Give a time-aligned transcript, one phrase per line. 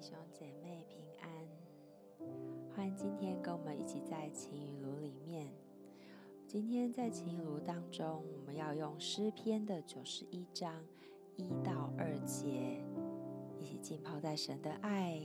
[0.00, 1.30] 弟兄姐妹平安，
[2.74, 5.52] 欢迎今天跟我们一起在情雨炉里面。
[6.46, 10.74] 今天在情雨炉当中，我们要用诗篇的九十一章
[11.36, 12.82] 一到二节，
[13.58, 15.20] 一起浸泡在神的爱，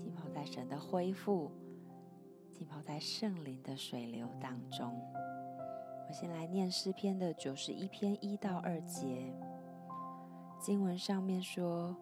[0.00, 1.52] 浸泡在神的恢复，
[2.50, 4.92] 浸泡在圣灵的水流当中。
[6.08, 9.32] 我先来念诗篇的九十一篇一到二节，
[10.60, 11.96] 经文上面说。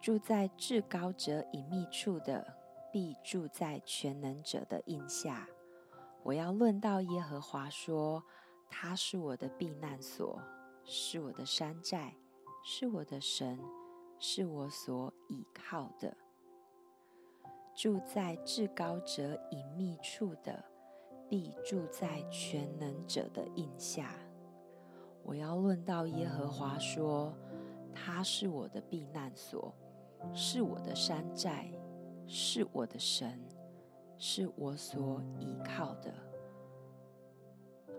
[0.00, 2.46] 住在至高者隐秘处的，
[2.92, 5.48] 必住在全能者的荫下。
[6.22, 8.22] 我要论到耶和华说，
[8.70, 10.40] 他是我的避难所，
[10.84, 12.14] 是我的山寨，
[12.64, 13.58] 是我的神，
[14.18, 16.16] 是我所倚靠的。
[17.74, 20.64] 住在至高者隐秘处的，
[21.28, 24.10] 必住在全能者的荫下。
[25.22, 27.32] 我要论到耶和华说，
[27.94, 29.74] 他是我的避难所。
[30.32, 31.72] 是我的山寨，
[32.26, 33.40] 是我的神，
[34.18, 36.12] 是我所倚靠的。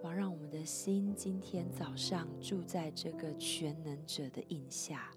[0.02, 5.12] 好，让我们的心今天早上住在这个全能者的印下，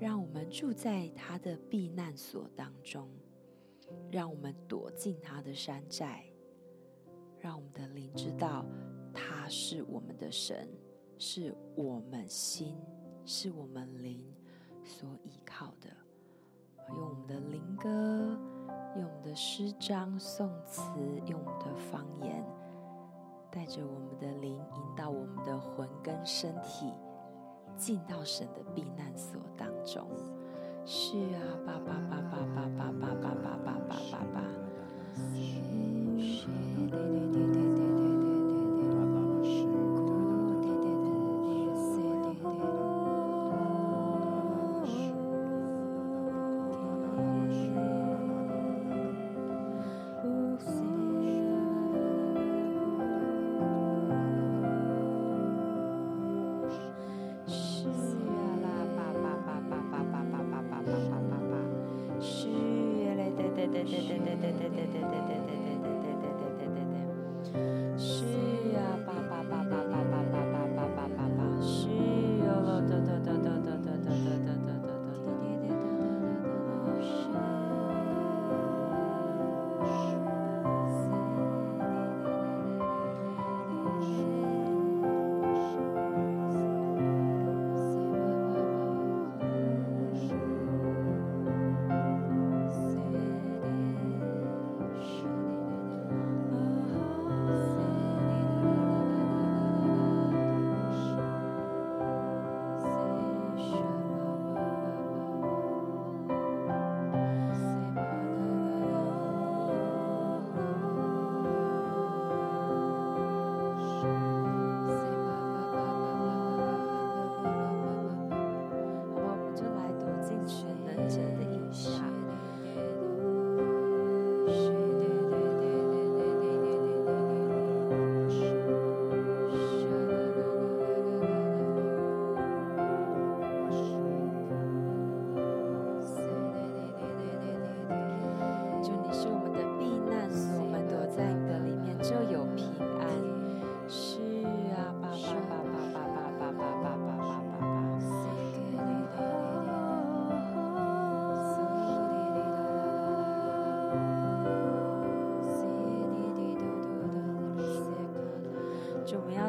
[0.00, 3.08] 让我们住在他的避难所当中，
[4.10, 6.24] 让我们躲进他的山寨，
[7.38, 8.64] 让我们的灵知道
[9.12, 10.66] 他是我们的神，
[11.18, 12.74] 是我们心，
[13.26, 14.24] 是我们灵。
[14.88, 15.88] 所依靠的，
[16.88, 17.88] 用我们的灵歌，
[18.96, 20.82] 用我们的诗章、颂词，
[21.26, 22.42] 用我们的方言，
[23.50, 26.90] 带着我们的灵，引导我们的魂跟身体，
[27.76, 30.08] 进到神的避难所当中。
[30.86, 34.42] 是啊，爸爸爸爸爸爸爸爸爸爸爸爸爸。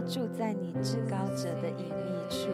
[0.09, 2.47] 住在你至高者的隐秘处，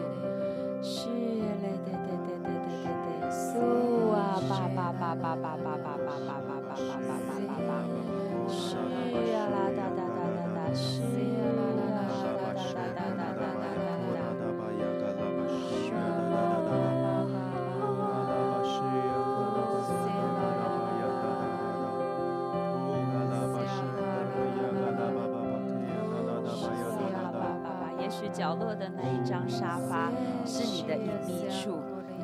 [28.36, 30.10] 角落的那一张沙发
[30.44, 31.78] 是你的隐秘处，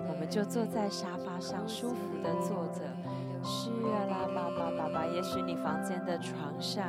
[0.06, 2.82] 我们就坐在沙发上舒服的坐着。
[3.42, 5.06] 是啊啦，爸爸爸爸。
[5.06, 6.84] 也许你房间的床上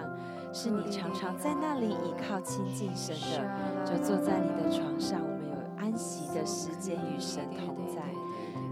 [0.52, 8.02] 是你常常在那里倚靠亲近神的，就坐在你的床上，我们有安息的时间与神同在。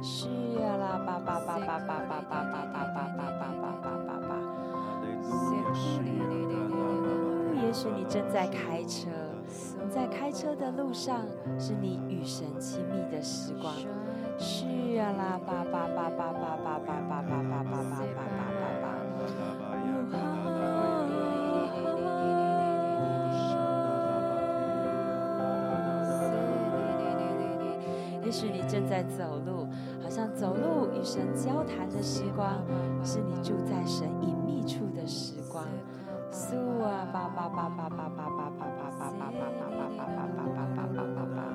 [0.04, 0.28] 是
[0.62, 4.36] 啊啦，爸爸爸爸爸爸爸爸爸爸爸爸爸爸爸爸。
[7.64, 9.08] 也许你正在开车。
[9.90, 11.22] 在开车的路上，
[11.60, 13.74] 是你与神亲密的时光。
[14.38, 14.66] 是
[15.00, 18.98] 啊啦吧吧吧吧吧吧吧吧吧吧吧吧吧吧。
[28.24, 29.68] 也许你正在走路，
[30.02, 32.64] 好像走路与神交谈的时光，
[33.04, 35.66] 是你住在神隐秘处的时光。
[36.52, 41.48] 苏啊吧吧吧吧吧吧吧吧吧吧吧吧吧吧吧吧吧吧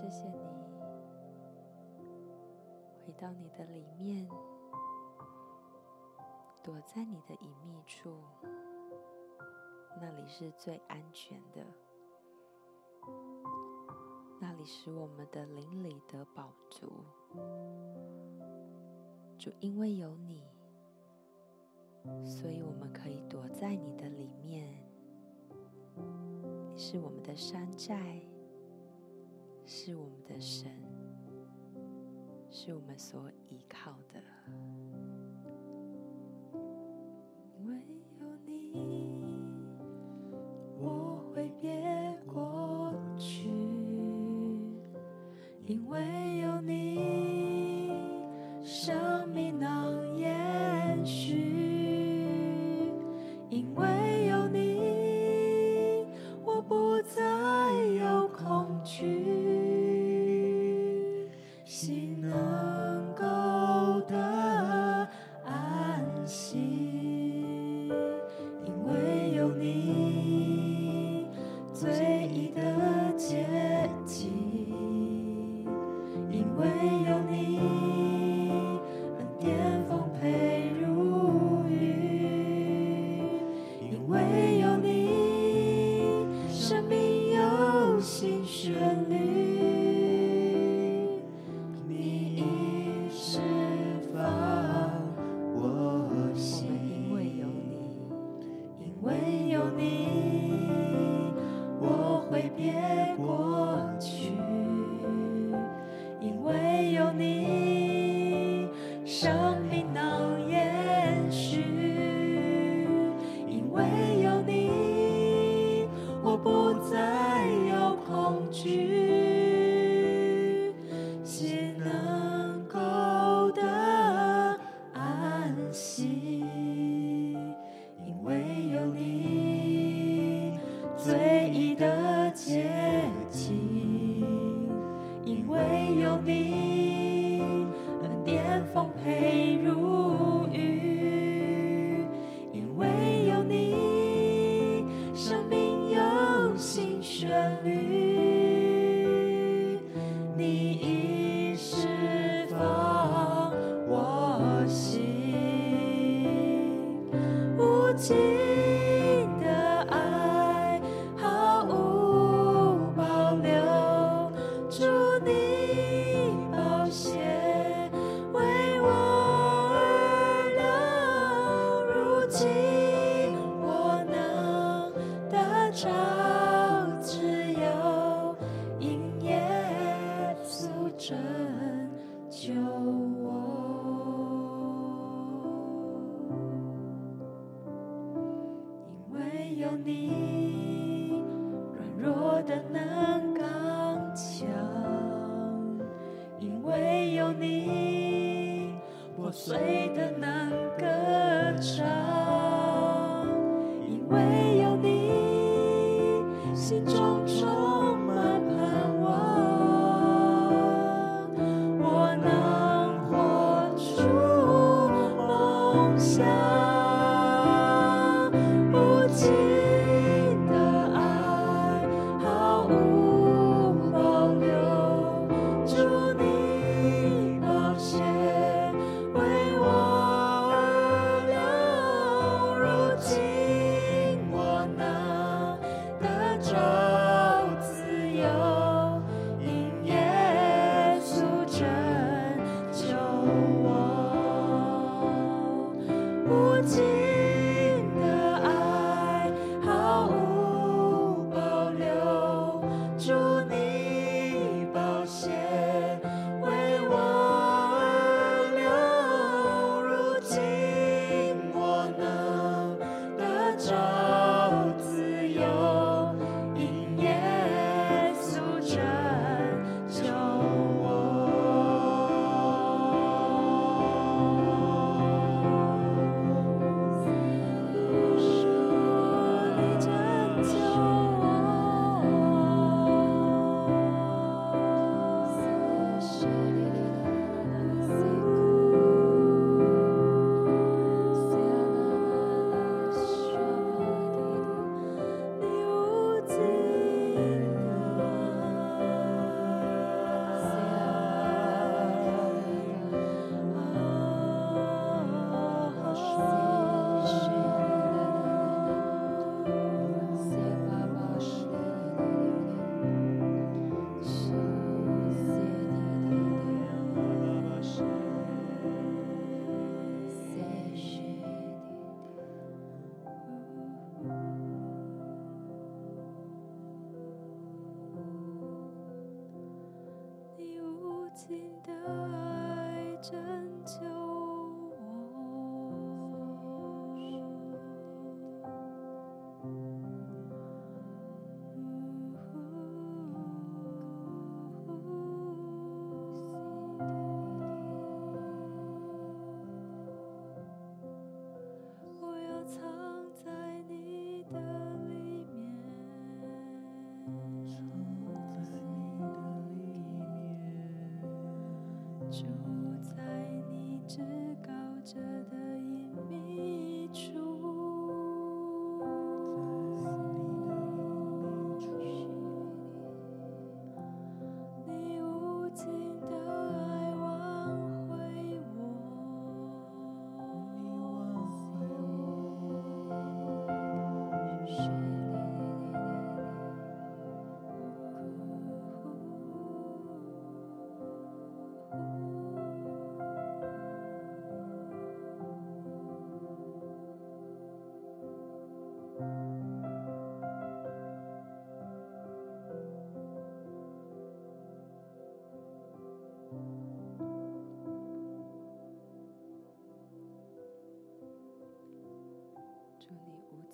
[0.00, 0.38] 谢谢你，
[3.04, 4.26] 回到你的里面，
[6.62, 8.10] 躲在你的隐秘处，
[10.00, 11.62] 那里是最安全的，
[14.40, 16.90] 那里使我们的灵里得饱足。
[19.38, 20.42] 主，因为有你，
[22.24, 24.66] 所以我们可以躲在你的里面。
[26.72, 28.18] 你是我们的山寨。
[29.72, 30.68] 是我们的神，
[32.50, 34.20] 是我们所依靠的。
[37.56, 37.76] 因为
[38.18, 39.06] 有你，
[40.76, 41.80] 我会变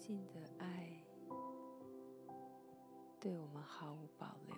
[0.07, 1.05] 尽的爱
[3.19, 4.57] 对我们毫无保留，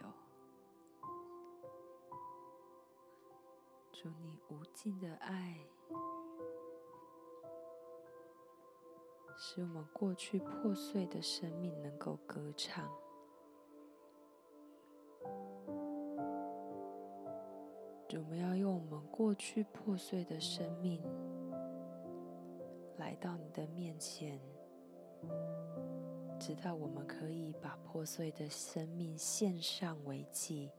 [3.90, 5.58] 主你无尽的爱，
[9.38, 12.86] 使我们过去破碎的生命能够歌唱。
[18.10, 21.02] 我们要用我们过去破碎的生命
[22.98, 24.38] 来到你的面前。
[26.48, 30.72] 直到我们可以把破碎的生命献上为祭，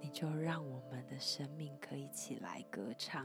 [0.00, 3.24] 你就让我们的生命可以起来歌唱。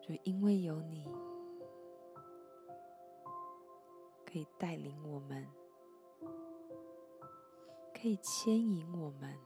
[0.00, 1.04] 就因为有你，
[4.24, 5.44] 可以带领我们，
[7.92, 9.36] 可以牵引我们。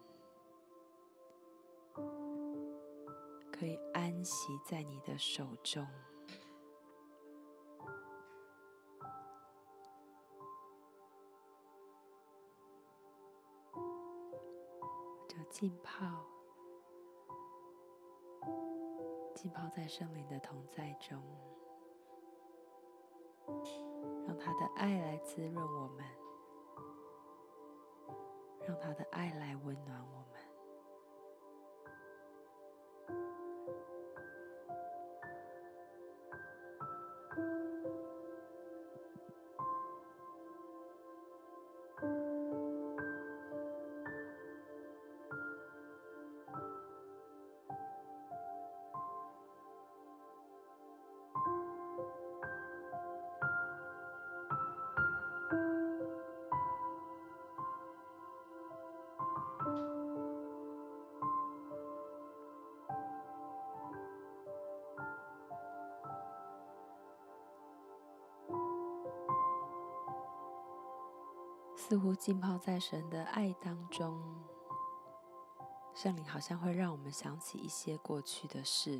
[3.50, 5.86] 可以安息在你的手中，
[15.62, 16.04] 浸泡，
[19.32, 21.22] 浸泡在圣灵的同在中，
[24.26, 26.04] 让他的爱来滋润我们，
[28.66, 30.21] 让他的爱来温暖我
[71.92, 74.18] 似乎浸泡在神的爱当中，
[75.92, 78.98] 圣灵好像会让我们想起一些过去的事。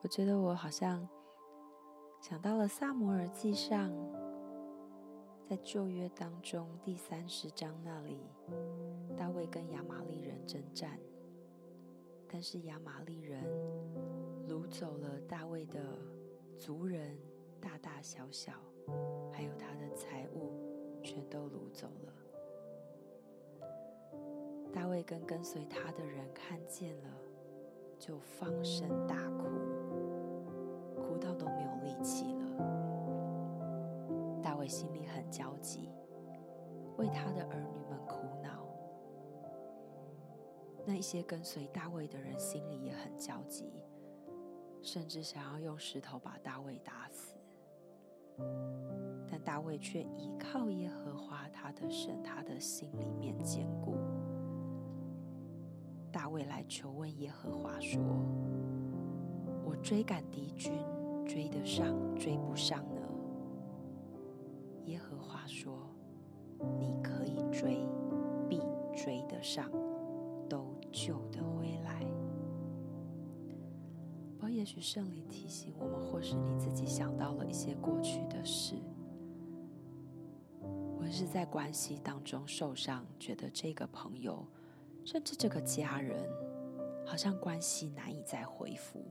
[0.00, 1.06] 我觉得我好像
[2.22, 3.90] 想到了《撒母耳记上》，
[5.46, 8.18] 在旧约当中第三十章那里，
[9.14, 10.98] 大卫跟亚玛力人征战，
[12.26, 13.44] 但是亚玛力人
[14.48, 15.98] 掳走了大卫的
[16.56, 17.14] 族人，
[17.60, 18.54] 大大小小。
[19.32, 20.52] 还有他的财物，
[21.02, 22.12] 全都掳走了。
[24.72, 27.10] 大卫跟跟随他的人看见了，
[27.98, 29.48] 就放声大哭，
[30.96, 32.40] 哭到都没有力气了。
[34.42, 35.90] 大卫心里很焦急，
[36.96, 38.66] 为他的儿女们苦恼。
[40.84, 43.84] 那一些跟随大卫的人心里也很焦急，
[44.82, 47.36] 甚至想要用石头把大卫打死。
[49.30, 53.96] 但大卫却依靠耶和华他的神，他的心里面坚固。
[56.10, 58.00] 大卫来求问耶和华说
[59.64, 60.72] ：“我追赶敌军，
[61.26, 63.00] 追得上，追不上呢？”
[64.84, 65.88] 耶和华说
[66.78, 67.86] ：“你可以追，
[68.48, 68.60] 必
[68.94, 69.70] 追得上，
[70.48, 72.04] 都救得回来。”
[74.62, 78.76] 也许圣灵提醒我们，或是你自己想到了一些过去的事，
[80.96, 84.46] 或是在关系当中受伤，觉得这个朋友，
[85.04, 86.30] 甚至这个家人，
[87.04, 89.04] 好像关系难以再恢复，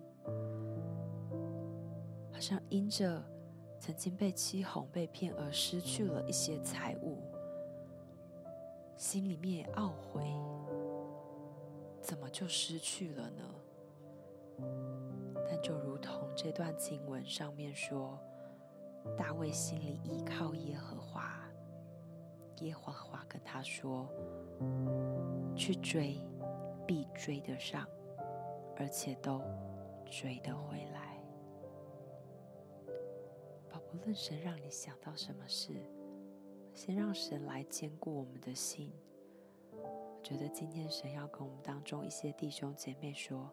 [2.32, 3.22] 好像因着
[3.78, 7.18] 曾经被欺哄、被骗而失去了一些财物，
[8.96, 10.24] 心里面懊悔，
[12.02, 13.44] 怎么就失去了呢？
[15.54, 18.18] 但就如同这段经文上面说，
[19.18, 21.46] 大卫心里依靠耶和华，
[22.62, 24.08] 耶和华跟他说
[25.54, 26.22] ：“去追，
[26.88, 27.86] 必追得上，
[28.78, 29.42] 而且都
[30.10, 31.22] 追得回来。”
[33.70, 35.74] 宝，不论神让你想到什么事，
[36.74, 38.90] 先让神来坚固我们的心。
[39.74, 43.52] 我觉得今天神要跟我们当中一些弟兄姐妹说。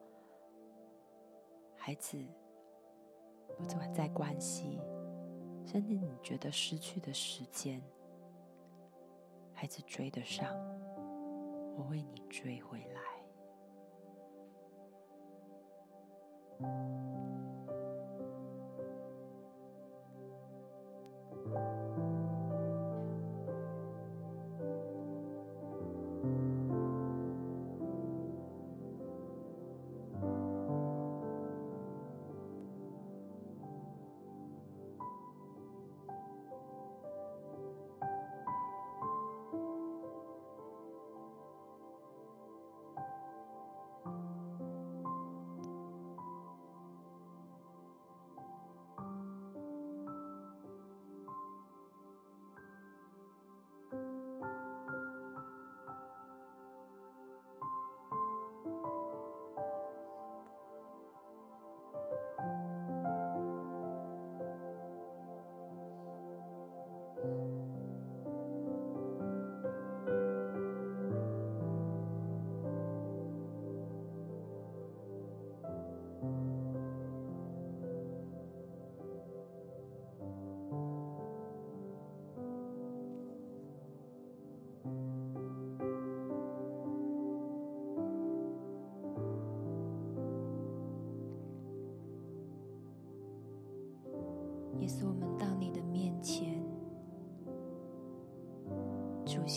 [1.88, 2.22] 孩子，
[3.56, 4.78] 不管在关系，
[5.64, 7.82] 甚至你觉得失去的时间，
[9.54, 10.54] 孩子追得上，
[11.78, 13.00] 我为你追回来。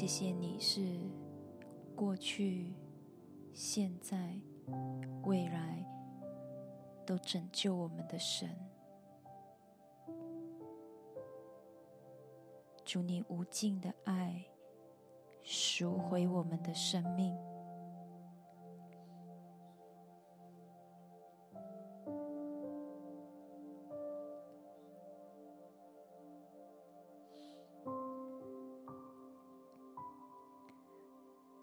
[0.02, 0.82] 谢谢你是
[1.96, 2.74] 过去、
[3.54, 4.36] 现在、
[5.26, 5.86] 未来
[7.06, 8.50] 都拯救我们的神。
[12.84, 14.44] 主，你无尽的爱
[15.44, 17.38] 赎回我们的生命。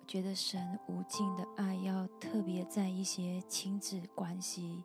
[0.08, 4.82] 觉得神无尽的爱要特别在一些亲子关系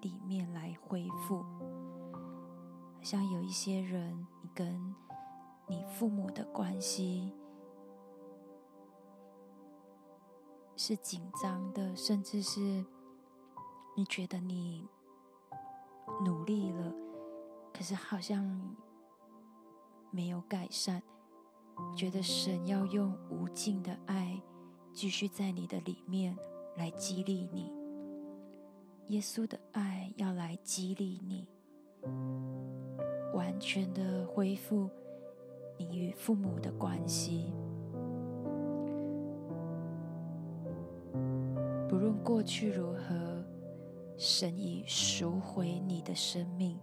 [0.00, 1.44] 里面来恢复，
[3.02, 4.94] 像有一些人，你跟
[5.66, 7.34] 你父母的关系
[10.74, 12.82] 是紧张的，甚至是
[13.94, 14.88] 你觉得你
[16.24, 16.94] 努力了，
[17.74, 18.74] 可是好像
[20.10, 21.02] 没有改善。
[21.96, 24.40] 觉得神要用无尽的爱
[24.92, 26.36] 继续在你的里面
[26.76, 27.72] 来激励你，
[29.08, 31.46] 耶稣的爱要来激励你，
[33.34, 34.88] 完全的恢复
[35.76, 37.52] 你与父母的关系。
[41.88, 43.44] 不论过去如何，
[44.16, 46.78] 神已赎回你的生命。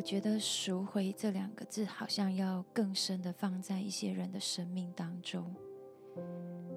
[0.00, 5.54] 我觉得“赎回”这两个字，好像要更深的放在一些人的生命当中。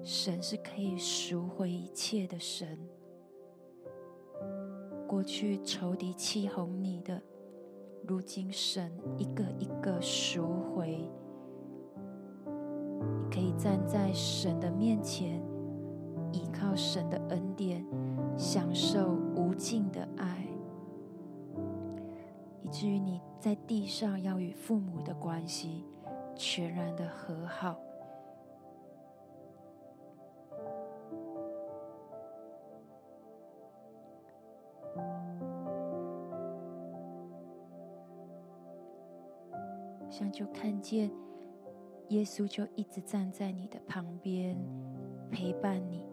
[0.02, 2.78] 神是可以赎回一切的神。
[5.08, 7.18] 过去仇敌欺哄你的，
[8.06, 11.10] 如今神一个一个赎回。
[12.44, 15.42] 你可以站在神的面前，
[16.30, 17.86] 依靠神的恩典，
[18.36, 20.43] 享受无尽的爱。
[22.74, 25.84] 至于你在地上要与父母的关系
[26.34, 27.78] 全然的和好，
[40.10, 41.08] 像就看见
[42.08, 44.58] 耶稣就一直站在你的旁边
[45.30, 46.04] 陪伴你，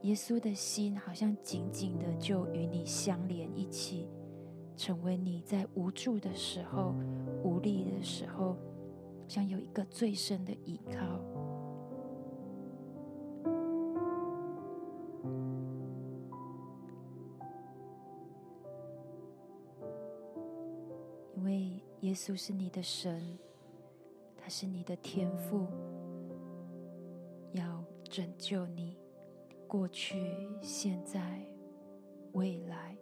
[0.00, 4.08] 耶稣的心好像紧紧的就与你相连一起。
[4.80, 6.94] 成为你在无助的时候、
[7.44, 8.56] 无力的时候，
[9.28, 11.20] 像有一个最深的依靠。
[21.36, 23.38] 因为耶稣是你的神，
[24.38, 25.66] 他是你的天父，
[27.52, 28.96] 要拯救你，
[29.68, 31.38] 过去、现在、
[32.32, 32.96] 未来。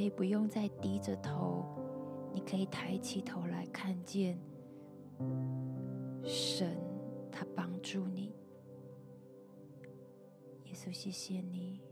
[0.00, 1.62] 可以不用再低着头，
[2.32, 4.40] 你可以抬起头来看见
[6.24, 6.74] 神，
[7.30, 8.34] 他帮助你。
[10.64, 11.82] 耶稣，谢谢你。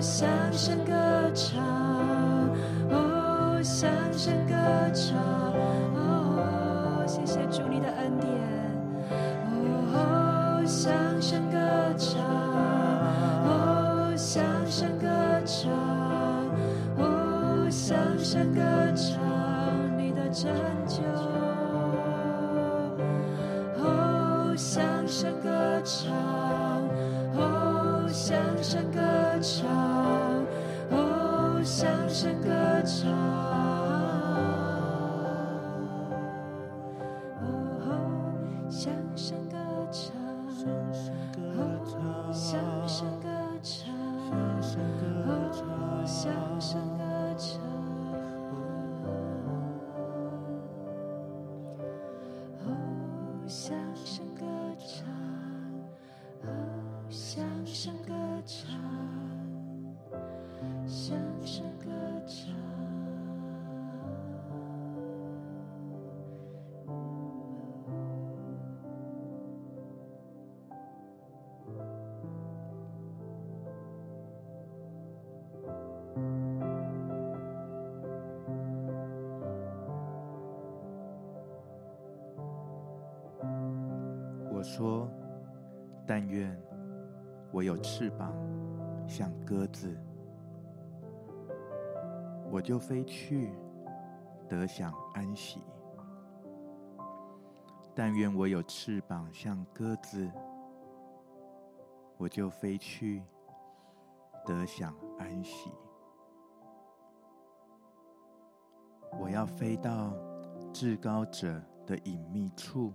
[0.00, 0.92] 向声歌
[1.34, 1.62] 唱，
[2.90, 4.54] 哦，向声歌。
[4.96, 5.18] 唱，哦，向神歌唱，
[5.94, 8.30] 哦，谢谢主你的恩典，
[9.92, 11.58] 哦，向神歌
[11.98, 12.18] 唱，
[13.44, 15.06] 哦，向神歌
[15.44, 15.70] 唱，
[16.96, 18.60] 哦，向神歌
[18.94, 19.20] 唱，
[19.98, 20.50] 你的拯
[20.86, 21.02] 救，
[23.76, 25.50] 哦，向神歌
[84.76, 85.08] 说
[86.06, 86.54] ：“但愿
[87.50, 88.34] 我有翅膀，
[89.08, 89.96] 像鸽子。”
[92.52, 93.54] 我就飞去，
[94.46, 95.62] 得享安息。
[97.94, 100.30] 但愿我有翅膀，像鸽子，
[102.18, 103.22] 我就飞去，
[104.44, 105.72] 得享安息。
[109.18, 110.12] 我要飞到
[110.70, 112.92] 至高者的隐秘处，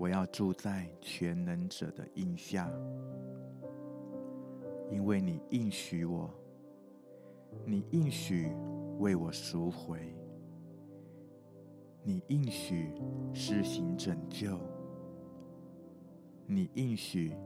[0.00, 2.72] 我要住在全能者的荫下，
[4.90, 6.30] 因为你应许我。
[7.66, 8.50] 你应许
[8.98, 10.16] 为我赎回，
[12.02, 12.94] 你应许
[13.34, 14.58] 施行拯救，
[16.46, 17.36] 你应许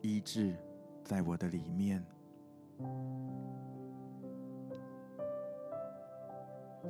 [0.00, 0.56] 医治
[1.04, 2.04] 在我的里面。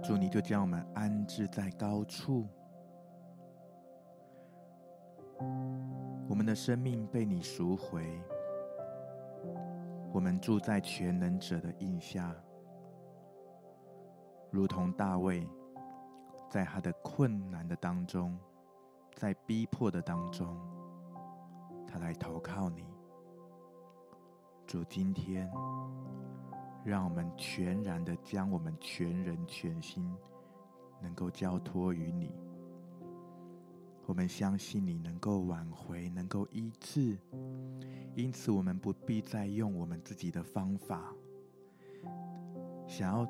[0.03, 2.47] 主，你就将我们安置在高处，
[6.29, 8.21] 我们的生命被你赎回。
[10.13, 12.35] 我们住在全能者的荫下，
[14.51, 15.47] 如同大卫，
[16.49, 18.37] 在他的困难的当中，
[19.15, 20.57] 在逼迫的当中，
[21.87, 22.85] 他来投靠你。
[24.67, 25.51] 主，今天，
[26.85, 30.11] 让我们全然的将我们全人全心，
[31.01, 32.48] 能够交托于你。
[34.09, 37.19] 我们相信你能够挽回，能够医治，
[38.15, 41.15] 因此我们不必再用我们自己的方法，
[42.87, 43.29] 想要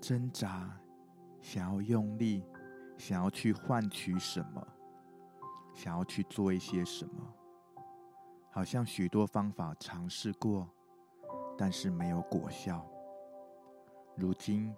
[0.00, 0.80] 挣扎，
[1.42, 2.44] 想要用力，
[2.96, 4.64] 想要去换取什么，
[5.74, 7.34] 想要去做一些什么，
[8.52, 10.70] 好像许多方法尝试过，
[11.58, 12.86] 但是没有果效。
[14.14, 14.72] 如今，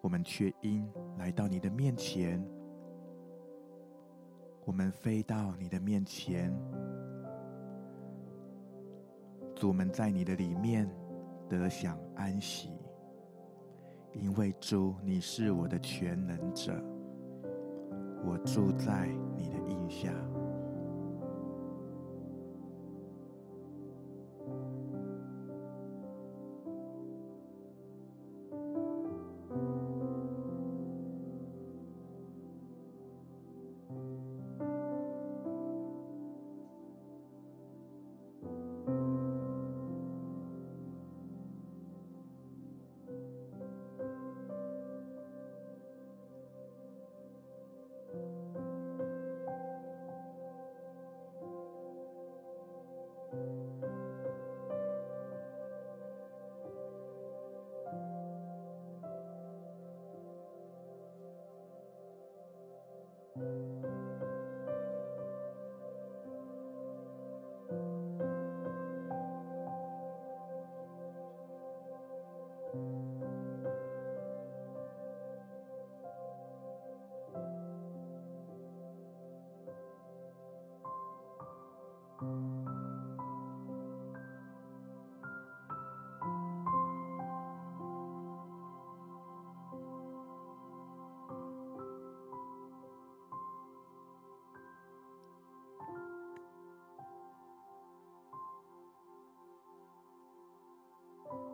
[0.00, 2.42] 我们却因来到你的面前。
[4.68, 6.54] 我们飞到你的面前，
[9.56, 10.86] 主，们在你的里面
[11.48, 12.68] 得享安息，
[14.12, 16.74] 因为主你是我的全能者，
[18.22, 20.12] 我住在你的荫下。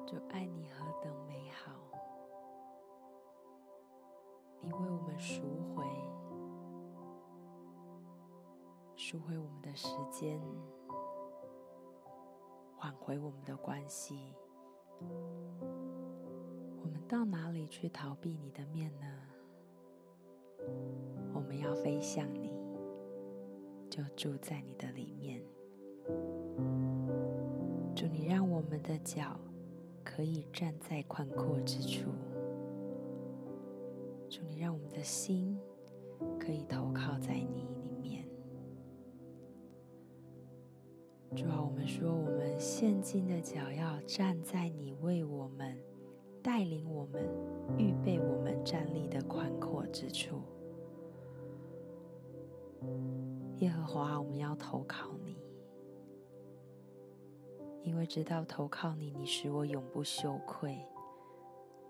[0.06, 1.72] 就爱你，何等美好。
[4.60, 5.42] 你为我们赎
[5.74, 6.13] 回。
[9.14, 10.40] 赎回我们的时间，
[12.80, 14.34] 挽回我们的关系。
[16.82, 19.06] 我们到哪里去逃避你的面呢？
[21.32, 22.50] 我们要飞向你，
[23.88, 25.40] 就住在你的里面。
[27.94, 29.38] 祝，你让我们的脚
[30.02, 32.10] 可以站在宽阔之处。
[34.28, 35.56] 祝，你让我们的心
[36.36, 37.68] 可以投靠在你
[41.34, 45.76] 主啊，我们说，我们现今的脚要站在你为我们
[46.40, 47.28] 带领我们、
[47.76, 50.40] 预备我们站立的宽阔之处。
[53.56, 55.36] 耶和华，我们要投靠你。
[57.82, 60.78] 因为知道投靠你，你使我永不羞愧，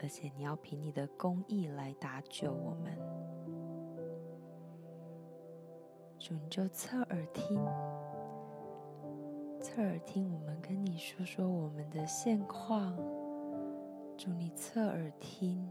[0.00, 2.98] 而且你要凭你的公义来搭救我们。
[6.18, 7.60] 主，你就侧耳听，
[9.74, 12.96] 侧耳听我们跟你说说我们的现况。
[14.16, 15.68] 祝，你侧耳听，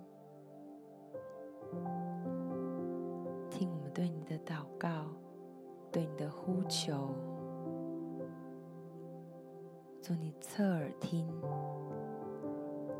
[3.50, 5.06] 听我们对你的祷告，
[5.90, 7.16] 对你的呼求。
[10.02, 11.26] 祝，你侧耳听，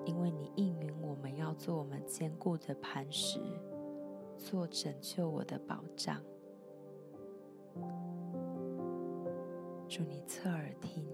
[0.06, 3.42] 因为你应允我们要做我们坚固的磐石，
[4.38, 6.22] 做拯救我的保障。
[9.94, 11.08] 主，你侧耳听，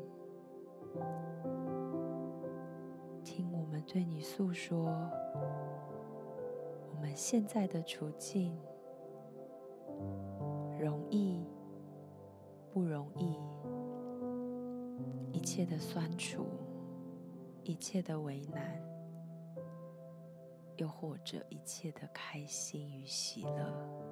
[3.25, 4.85] 听我们对你诉说
[6.89, 8.57] 我们现在的处境，
[10.79, 11.45] 容易
[12.71, 13.37] 不容易？
[15.33, 16.45] 一切的酸楚，
[17.63, 18.81] 一切的为难，
[20.77, 24.08] 又或者一切的开心与喜乐。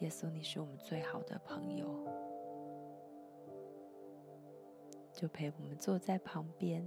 [0.00, 1.88] 耶稣，你是我们最好的朋友，
[5.12, 6.82] 就陪我们坐在旁边。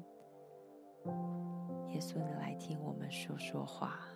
[1.89, 4.07] 耶稣，你来听我们说说话。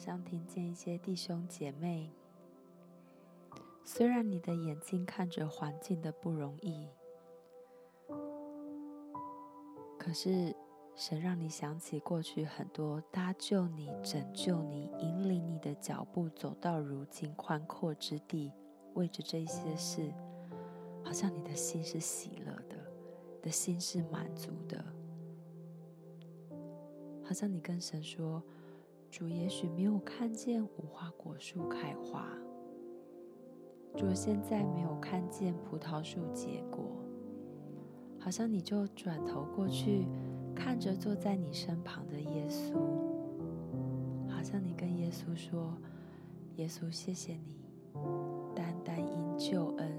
[0.00, 2.10] 像听见一些弟兄姐妹，
[3.84, 6.88] 虽然你的眼睛看着环境的不容易，
[9.98, 10.56] 可是
[10.94, 18.50] 神让你想起过去很多搭救你、拯救你、引领你的脚步走到如今宽阔之地，
[18.94, 20.10] 为着这些事，
[21.04, 22.76] 好像你的心是喜乐的，
[23.42, 24.82] 的心是满足的，
[27.22, 28.42] 好像你跟神说。
[29.10, 32.28] 主也许没有看见无花果树开花，
[33.96, 36.84] 主现在没有看见葡萄树结果，
[38.20, 40.06] 好像你就转头过去
[40.54, 42.74] 看着坐在你身旁的耶稣，
[44.28, 45.76] 好像你跟耶稣说
[46.56, 47.66] ：“耶稣，谢谢你，
[48.54, 49.92] 单单因救恩，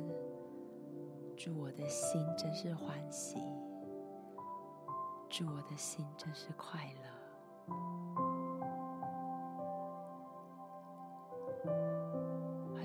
[1.36, 3.38] 主我的心真是欢喜，
[5.30, 7.12] 主我的心真是快乐。”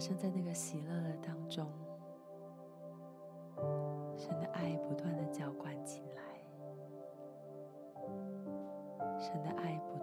[0.07, 1.67] 正在那个喜乐的当中，
[4.17, 6.23] 神的爱不断的浇灌进来，
[9.19, 9.96] 神的爱不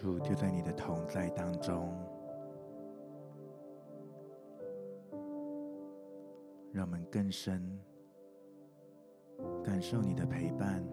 [0.00, 1.92] 主就在你的同在当中，
[6.70, 7.60] 让我们更深
[9.64, 10.84] 感受你的陪伴，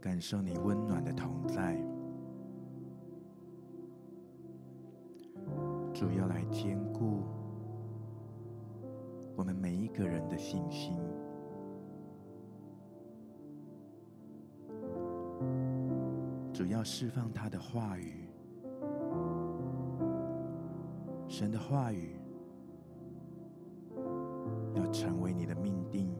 [0.00, 1.76] 感受你温暖的同在。
[5.92, 7.24] 主要来坚固
[9.34, 10.96] 我们每一个人的信心。
[16.54, 18.28] 主要释放他的话语，
[21.26, 22.14] 神的话语
[24.76, 26.14] 要成为你的命定，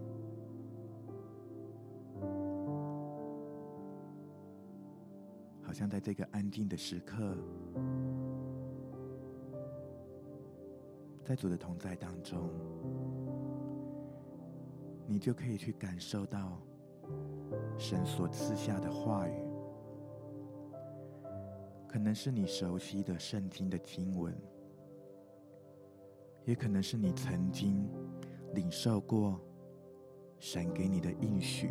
[5.63, 7.37] 好像在这个安静的时刻。
[11.25, 12.51] 在主的同在当中，
[15.07, 16.59] 你就可以去感受到
[17.79, 19.44] 神所赐下的话语，
[21.95, 24.37] 可能是你熟悉的圣经的经文，
[26.45, 27.89] 也可能是你曾经
[28.53, 29.41] 领受过
[30.41, 31.71] 神给你的应许。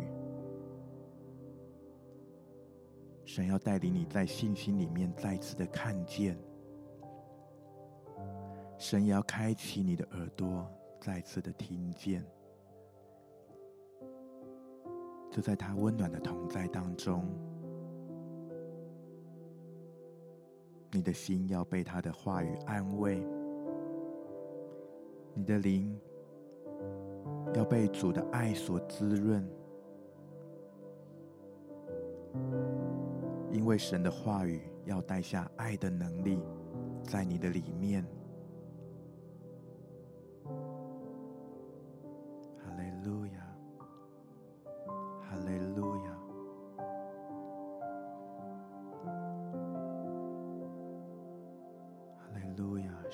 [3.26, 6.38] 神要带领你在信心里面再次的看见。
[8.78, 10.66] 神要开启你的耳朵，
[11.02, 12.24] 再次的听见。
[15.30, 17.28] 就在他温暖的同在当中，
[20.94, 23.20] 你的心要被他的话语安慰，
[25.34, 25.98] 你的灵
[27.52, 29.44] 要被主的爱所滋润，
[33.50, 36.38] 因为神的话语要带下爱的能力
[37.02, 38.06] 在你的里面。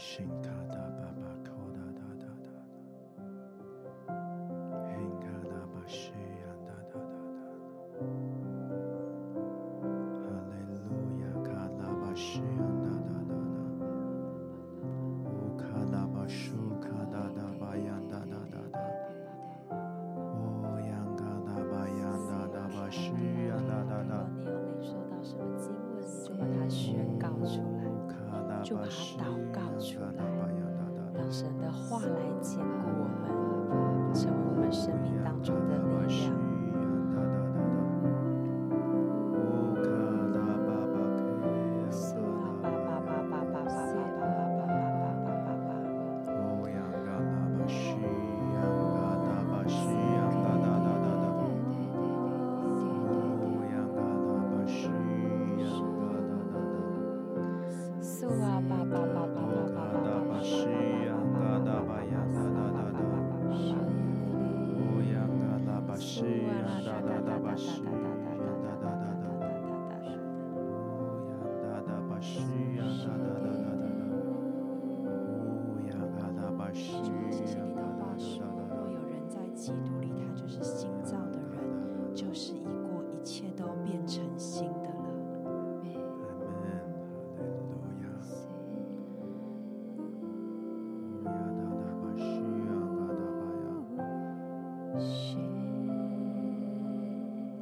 [0.00, 0.59] 心疼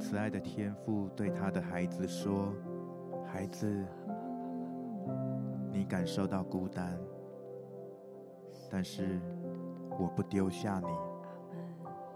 [0.08, 2.54] 慈爱的天父对他的孩子说
[3.30, 3.84] ：“孩子，
[5.70, 6.98] 你感受到孤单，
[8.70, 9.20] 但是
[10.00, 10.86] 我不丢下你，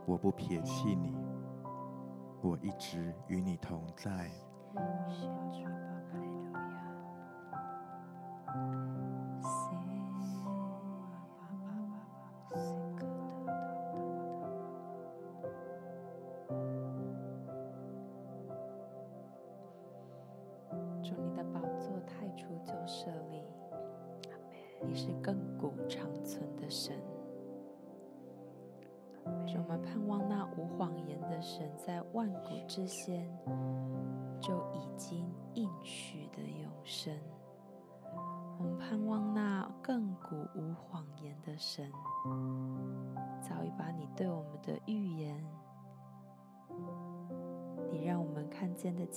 [0.06, 1.14] 我不撇弃你，
[2.40, 4.30] 我一直与你同在。”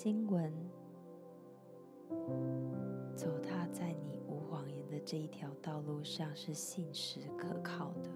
[0.06, 0.54] 经文，
[3.16, 8.12] 走踏在你无谎言的这一条道路上是信实可靠的，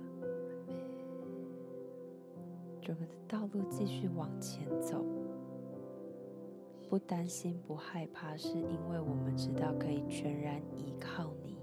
[2.90, 5.04] 我们的道路继续往前走。
[6.88, 11.58] 不担心、不害怕，是因为我们知道可以全然依靠你。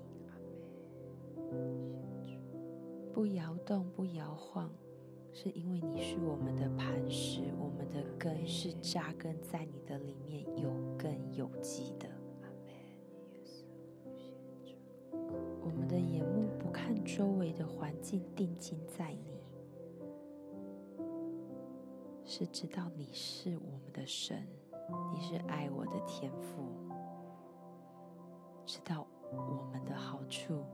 [3.13, 4.69] 不摇动、不摇晃，
[5.37, 12.09] 是因为你是我们的磐石，我们的根是扎根在你的里面，有根有基的。
[15.61, 19.39] 我们的眼目不看周围的环境，定睛在你，
[22.25, 24.43] 是知道你是我们的神，
[25.13, 26.65] 你是爱我的天父，
[28.65, 30.65] 知道我们的好处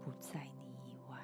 [0.00, 1.16] 不在你以外。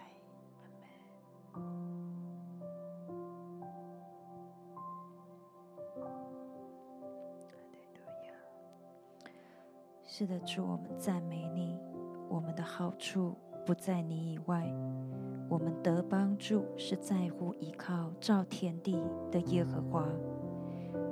[10.18, 11.78] 是的，主，我们赞美你。
[12.30, 13.34] 我们的好处
[13.66, 14.66] 不在你以外，
[15.46, 20.08] 我们得帮助是在乎依靠造天地的耶和华。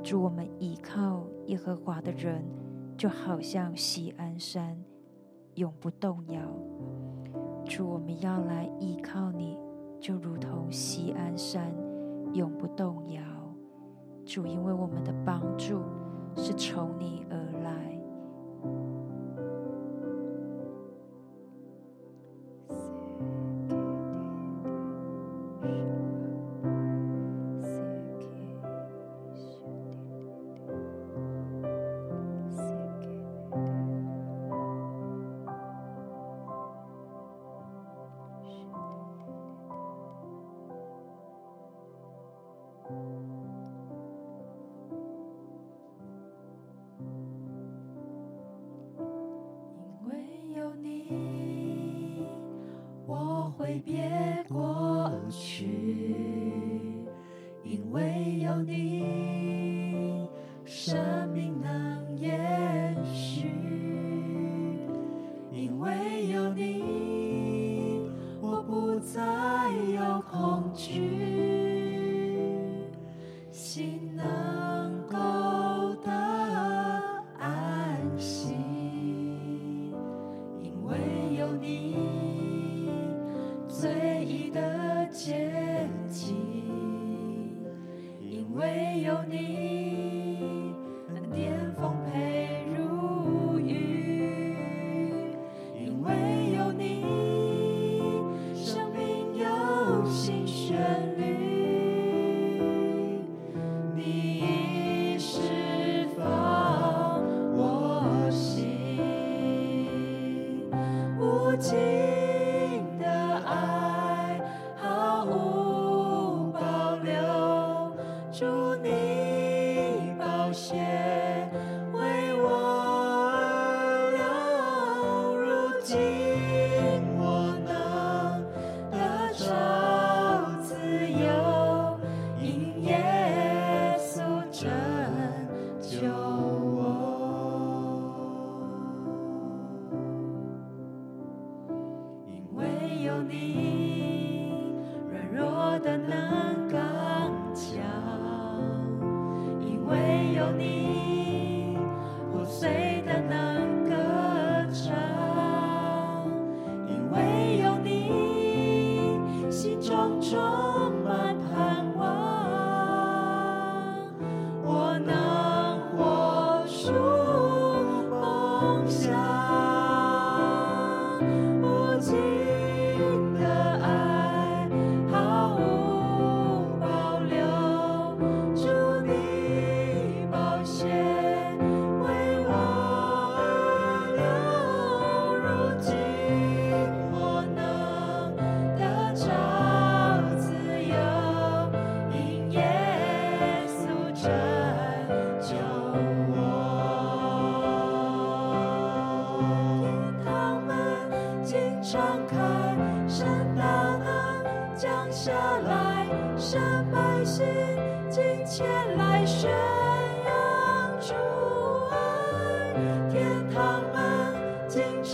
[0.02, 2.46] 主，我们依靠耶和华的人，
[2.96, 4.82] 就好像锡安山，
[5.56, 6.40] 永不动摇。
[7.66, 9.58] 主，我们要来依靠你，
[10.00, 11.70] 就如同锡安山，
[12.32, 13.20] 永不动摇。
[14.24, 15.82] 主，因为我们的帮助
[16.38, 17.83] 是从你而来。
[100.46, 100.76] 旋
[101.16, 101.63] 律。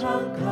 [0.01, 0.50] shall come.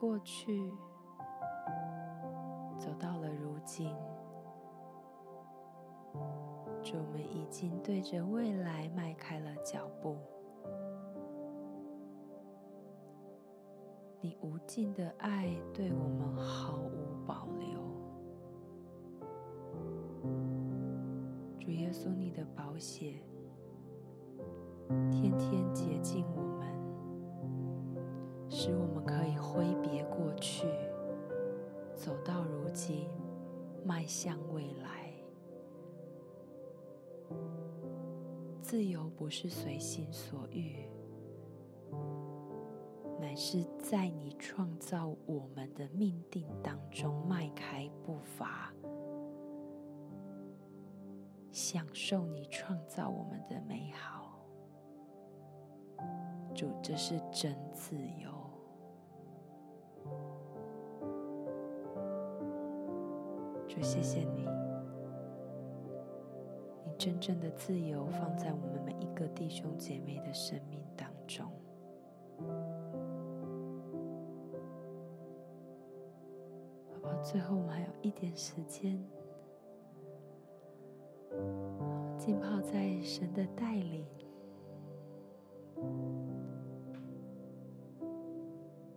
[0.00, 0.72] 过去
[2.78, 3.94] 走到了如今，
[6.82, 10.16] 主，我们已经对着未来迈开了脚步。
[14.22, 17.78] 你无尽的爱对我们毫无保留。
[21.58, 23.16] 主耶稣，你的宝血
[25.12, 26.49] 天天洁净我
[33.90, 35.12] 迈向未来。
[38.62, 40.88] 自由不是随心所欲，
[43.18, 48.72] 乃是在你创造我们的命定当中迈开步伐。
[51.50, 54.46] 享受你创造我们的美好，
[56.54, 58.49] 主，这是真自由。
[63.70, 64.48] 主，谢谢你，
[66.84, 71.46] 你真正的自由放在我们每一个弟兄姐妹的生命当中。
[76.92, 79.00] 好吧，最后我们还有一点时间。
[82.18, 84.04] 浸泡在神的带领。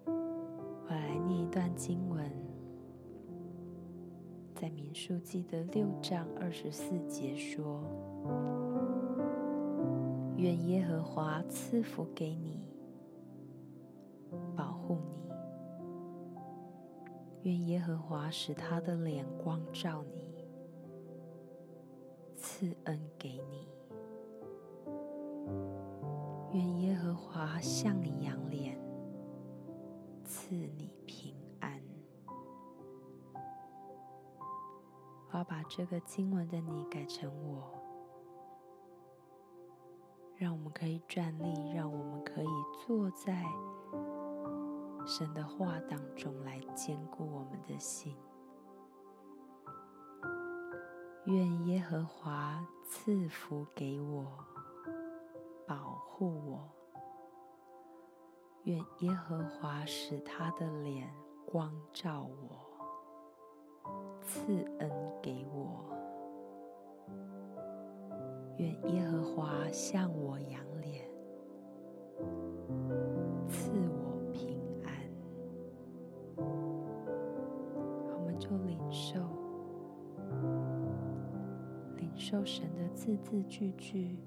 [0.04, 2.20] 我来念一段经文，
[4.74, 7.84] 民数记的六章二十四节说
[10.36, 12.68] ：“愿耶和华赐福给你，
[14.56, 15.32] 保护你；
[17.44, 20.24] 愿耶和华使他的脸光照你。”
[22.36, 23.68] 赐恩给你，
[26.52, 28.78] 愿耶和华向你扬脸，
[30.24, 30.90] 赐你
[35.44, 37.70] 要把这个经文的你改成我，
[40.38, 42.48] 让我们可以站立，让我们可以
[42.88, 43.44] 坐在
[45.06, 48.16] 神的话当中来坚固我们的心。
[51.26, 54.26] 愿耶和华赐福给我，
[55.68, 56.70] 保护我。
[58.64, 61.14] 愿耶和华使他的脸
[61.46, 62.73] 光照我，
[64.22, 64.90] 赐恩
[65.22, 65.84] 给我。
[68.58, 71.06] 愿耶和华向我扬脸，
[73.48, 74.94] 赐我平安。
[76.38, 79.20] 我们就领受。
[81.98, 84.18] 领受神的字字句句，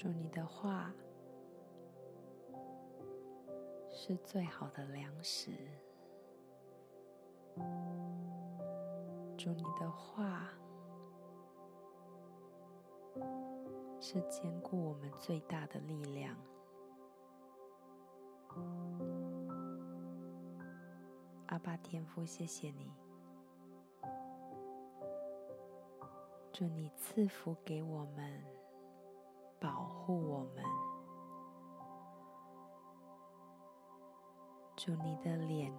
[0.00, 0.94] 祝，你的话
[3.90, 5.50] 是最好的粮食。
[9.36, 10.50] 祝，你的话
[13.98, 16.36] 是坚固我们最大的力量。
[21.46, 22.92] 阿爸天父，谢谢你，
[26.52, 28.44] 祝，你赐福给我们，
[29.60, 30.64] 保护我们，
[34.76, 35.72] 祝，你的脸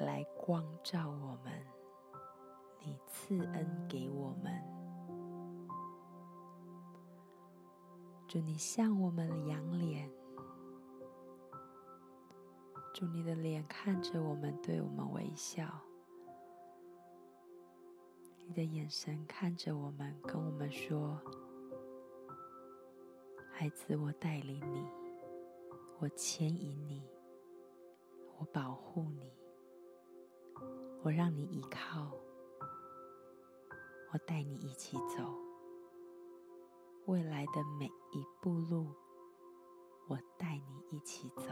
[0.00, 1.66] 来光照我们，
[2.80, 4.62] 你赐恩给我们，
[8.28, 10.10] 祝，你向我们仰脸。
[12.94, 15.66] 祝，你的脸看着我们，对我们微笑；
[18.46, 21.20] 你的眼神看着我们，跟我们说
[23.58, 24.86] ：“孩子，我带领你，
[25.98, 27.02] 我牵引你，
[28.36, 29.32] 我保护你，
[31.02, 32.12] 我让你依靠，
[34.12, 35.34] 我带你一起走。
[37.06, 38.88] 未来的每一步路，
[40.06, 41.44] 我带你一起走。”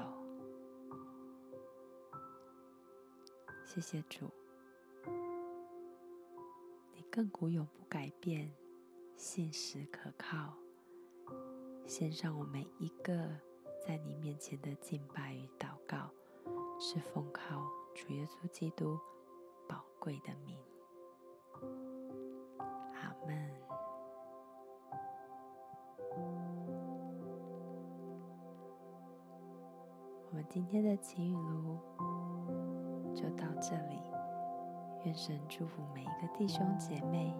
[3.64, 4.30] 谢谢主，
[6.92, 8.54] 你亘古永不改变，
[9.16, 10.63] 信实可靠。
[11.96, 13.14] 献上我每一个
[13.86, 16.10] 在你面前的敬拜与祷告，
[16.76, 17.62] 是奉靠
[17.94, 18.98] 主耶稣基督
[19.68, 20.58] 宝贵的名。
[22.94, 23.48] 阿门。
[30.30, 31.78] 我们今天的晴雨录。
[33.14, 34.02] 就到这里，
[35.04, 37.32] 愿神祝福每一个弟兄姐妹，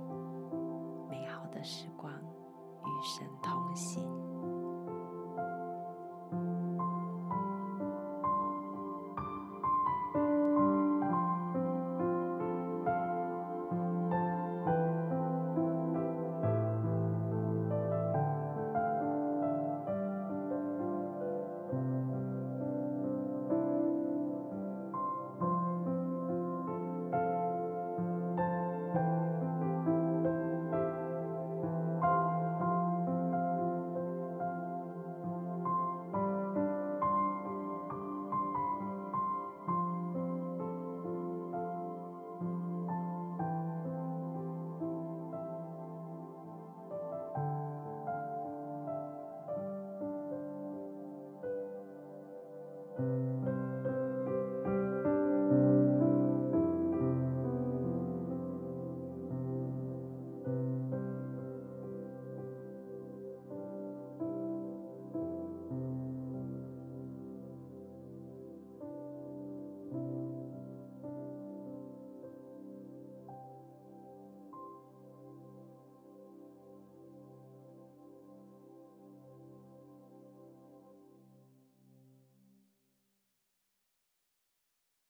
[1.11, 4.24] 美好的时光与神同行。